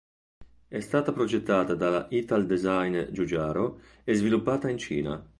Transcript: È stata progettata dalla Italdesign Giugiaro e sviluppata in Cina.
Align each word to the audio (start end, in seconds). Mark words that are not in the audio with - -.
È 0.67 0.79
stata 0.79 1.13
progettata 1.13 1.75
dalla 1.75 2.07
Italdesign 2.09 3.11
Giugiaro 3.11 3.81
e 4.03 4.15
sviluppata 4.15 4.67
in 4.67 4.79
Cina. 4.79 5.23